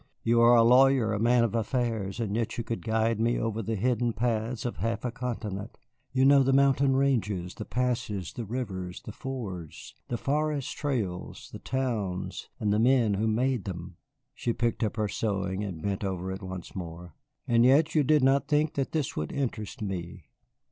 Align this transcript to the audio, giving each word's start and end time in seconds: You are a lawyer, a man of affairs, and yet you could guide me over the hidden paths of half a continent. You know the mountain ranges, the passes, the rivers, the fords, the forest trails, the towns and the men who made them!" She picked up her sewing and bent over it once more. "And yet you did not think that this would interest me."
You 0.23 0.41
are 0.41 0.55
a 0.55 0.63
lawyer, 0.63 1.13
a 1.13 1.19
man 1.19 1.43
of 1.43 1.53
affairs, 1.53 2.19
and 2.19 2.35
yet 2.35 2.57
you 2.57 2.63
could 2.63 2.83
guide 2.83 3.19
me 3.19 3.37
over 3.37 3.61
the 3.61 3.75
hidden 3.75 4.13
paths 4.13 4.65
of 4.65 4.77
half 4.77 5.05
a 5.05 5.11
continent. 5.11 5.77
You 6.11 6.25
know 6.25 6.41
the 6.41 6.51
mountain 6.51 6.95
ranges, 6.95 7.53
the 7.53 7.65
passes, 7.65 8.33
the 8.33 8.43
rivers, 8.43 9.03
the 9.03 9.11
fords, 9.11 9.93
the 10.07 10.17
forest 10.17 10.75
trails, 10.75 11.51
the 11.53 11.59
towns 11.59 12.49
and 12.59 12.73
the 12.73 12.79
men 12.79 13.13
who 13.13 13.27
made 13.27 13.65
them!" 13.65 13.97
She 14.33 14.53
picked 14.53 14.83
up 14.83 14.95
her 14.97 15.07
sewing 15.07 15.63
and 15.63 15.83
bent 15.83 16.03
over 16.03 16.31
it 16.31 16.41
once 16.41 16.75
more. 16.75 17.13
"And 17.47 17.63
yet 17.63 17.93
you 17.93 18.01
did 18.01 18.23
not 18.23 18.47
think 18.47 18.73
that 18.73 18.93
this 18.93 19.15
would 19.15 19.31
interest 19.31 19.83
me." 19.83 20.23